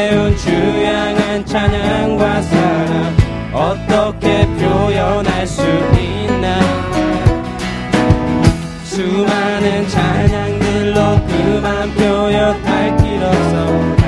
[0.00, 3.16] 채운 주양한 찬양과 사랑
[3.52, 6.58] 어떻게 표현할 수 있나?
[8.84, 13.99] 수많은 찬양들로 그만 표현할 길 없어.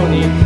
[0.00, 0.39] Tony.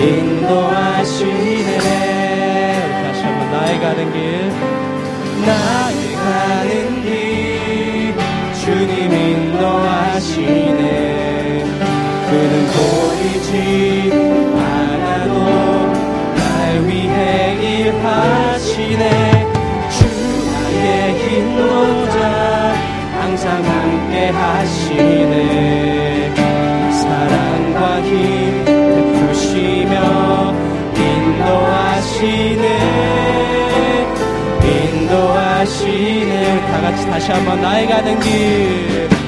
[0.00, 1.78] 인도하시네.
[3.02, 4.52] 다시 한번 나의 가는 길.
[5.46, 8.14] 나의 가는 길.
[8.60, 10.82] 주님 인도하시네.
[12.30, 13.52] 그는 보이지
[14.54, 15.34] 않아도
[16.36, 16.40] 날
[16.86, 19.04] 위해 일하시네.
[19.90, 19.98] 주
[20.50, 20.86] 나의
[21.38, 22.18] 인도자
[23.18, 25.57] 항상 함께 하시네.
[36.90, 39.27] 같이 다시 한번 나 이가 는 길.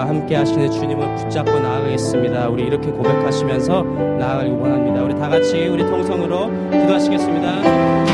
[0.00, 2.48] 우리와 함께 하시는 주님을 붙잡고 나아가겠습니다.
[2.48, 5.02] 우리 이렇게 고백하시면서 나아가길 원합니다.
[5.02, 8.09] 우리 다 같이 우리 통성으로 기도하시겠습니다.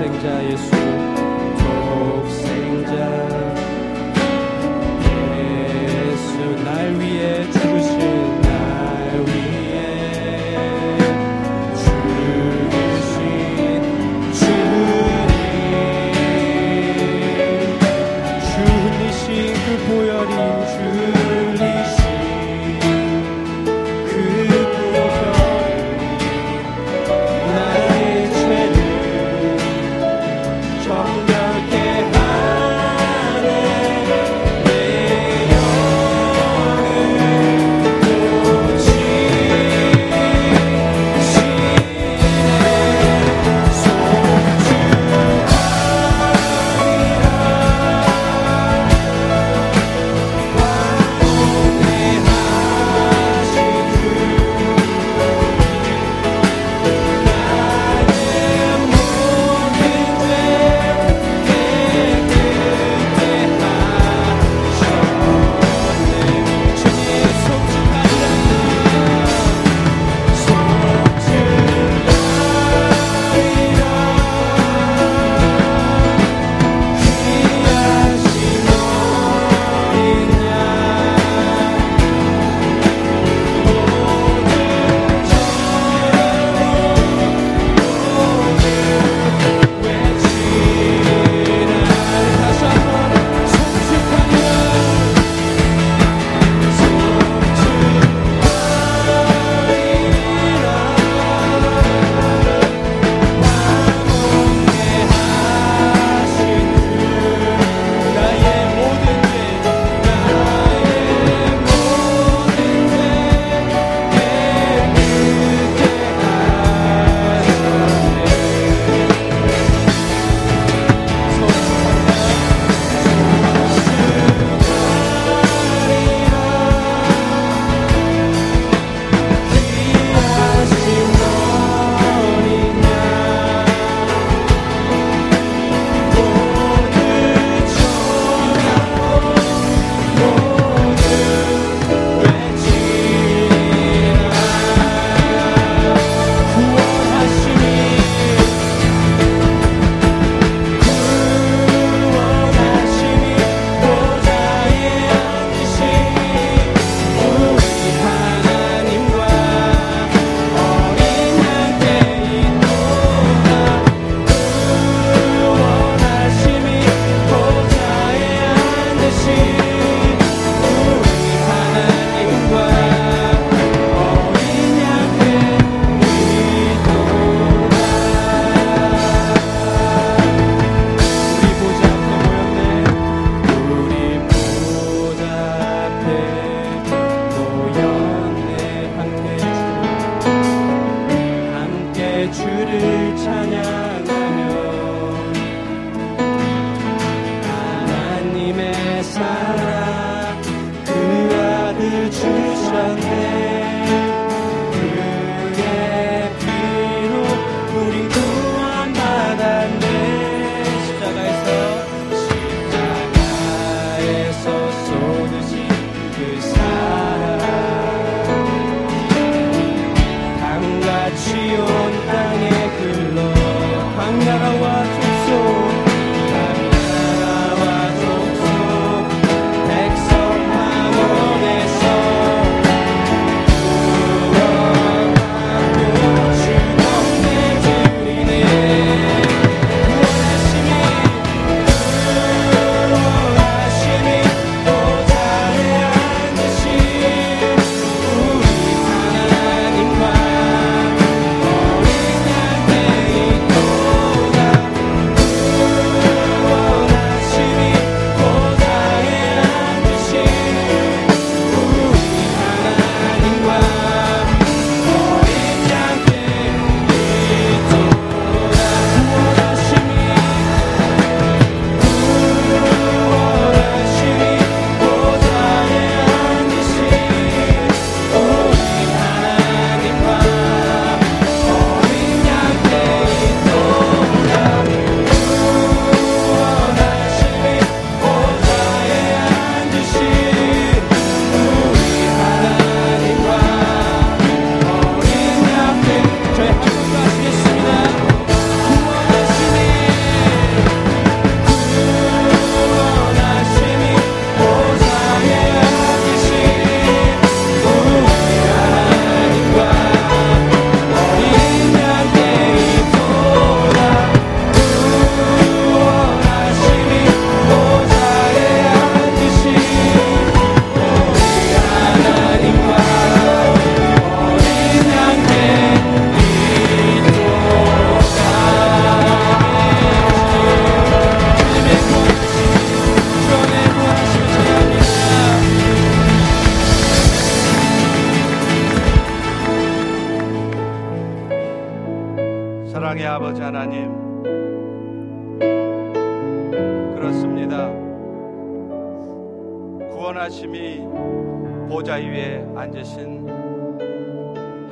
[0.00, 0.70] 독생자 예수
[2.24, 3.59] 독생자.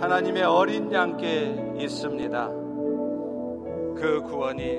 [0.00, 2.46] 하나님의 어린 양께 있습니다.
[3.96, 4.78] 그 구원이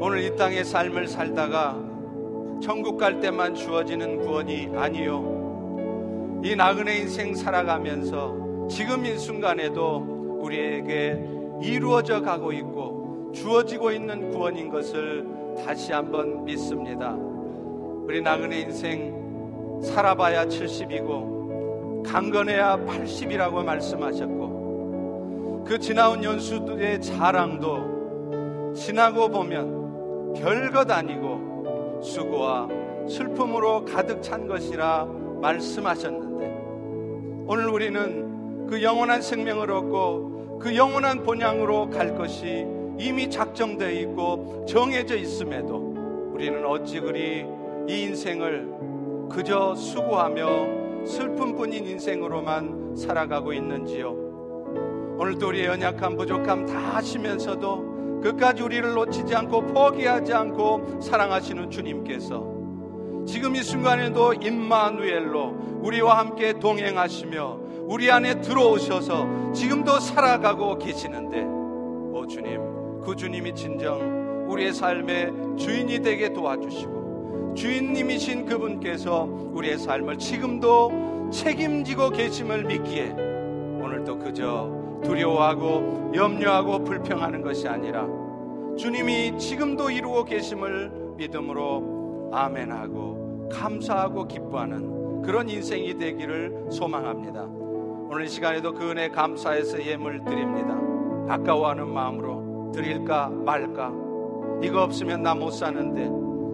[0.00, 1.76] 오늘 이 땅의 삶을 살다가
[2.62, 6.40] 천국 갈 때만 주어지는 구원이 아니요.
[6.44, 15.26] 이 나그네 인생 살아가면서 지금 이 순간에도 우리에게 이루어져 가고 있고 주어지고 있는 구원인 것을
[15.64, 17.12] 다시 한번 믿습니다.
[17.12, 30.90] 우리 나그네 인생 살아봐야 70이고 강건해야 80이라고 말씀하셨고 그 지나온 연수들의 자랑도 지나고 보면 별것
[30.90, 32.68] 아니고 수고와
[33.08, 35.04] 슬픔으로 가득 찬 것이라
[35.40, 42.66] 말씀하셨는데 오늘 우리는 그 영원한 생명을 얻고 그 영원한 본향으로 갈 것이
[42.98, 47.46] 이미 작정되어 있고 정해져 있음에도 우리는 어찌 그리
[47.88, 48.70] 이 인생을
[49.30, 54.10] 그저 수고하며 슬픔뿐인 인생으로만 살아가고 있는지요.
[55.18, 62.60] 오늘도 우리의 연약함, 부족함 다 하시면서도 끝까지 우리를 놓치지 않고 포기하지 않고 사랑하시는 주님께서
[63.26, 71.42] 지금 이 순간에도 임마누엘로 우리와 함께 동행하시며 우리 안에 들어오셔서 지금도 살아가고 계시는데
[72.16, 81.30] 오 주님 그 주님이 진정 우리의 삶의 주인이 되게 도와주시고 주인님이신 그분께서 우리의 삶을 지금도
[81.32, 84.70] 책임지고 계심을 믿기에 오늘도 그저
[85.02, 88.06] 두려워하고 염려하고 불평하는 것이 아니라
[88.78, 97.59] 주님이 지금도 이루고 계심을 믿음으로 아멘하고 감사하고 기뻐하는 그런 인생이 되기를 소망합니다.
[98.12, 100.76] 오늘 시간에도 그 은혜 감사해서 예물 드립니다.
[101.28, 103.92] 아까워하는 마음으로 드릴까 말까
[104.62, 106.08] 이거 없으면 나 못 사는데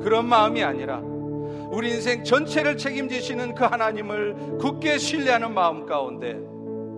[0.04, 0.98] 그런 마음이 아니라
[1.70, 6.38] 우리 인생 전체를 책임지시는 그 하나님을 굳게 신뢰하는 마음 가운데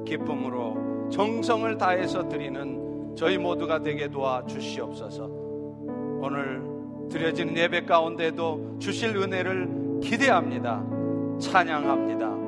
[0.05, 5.25] 기쁨으로 정성을 다해서 드리는 저희 모두가 되게 도와 주시옵소서.
[6.21, 6.63] 오늘
[7.11, 10.85] 드려지는 예배 가운데도 주실 은혜를 기대합니다.
[11.39, 12.48] 찬양합니다.